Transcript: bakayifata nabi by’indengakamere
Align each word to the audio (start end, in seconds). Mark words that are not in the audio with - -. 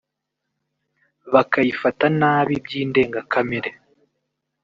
bakayifata 1.33 2.05
nabi 2.19 2.55
by’indengakamere 2.65 3.71